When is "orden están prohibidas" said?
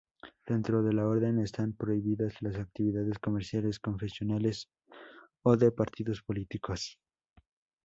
1.07-2.41